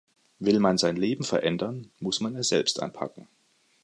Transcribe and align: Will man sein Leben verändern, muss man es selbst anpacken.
Will 0.39 0.59
man 0.59 0.79
sein 0.79 0.95
Leben 0.95 1.23
verändern, 1.23 1.91
muss 1.99 2.21
man 2.21 2.35
es 2.35 2.47
selbst 2.49 2.81
anpacken. 2.81 3.27